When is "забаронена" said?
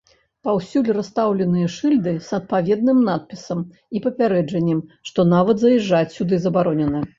6.51-7.07